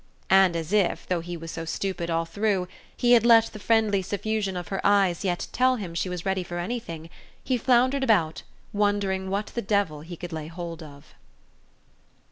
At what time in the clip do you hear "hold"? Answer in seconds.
10.47-10.81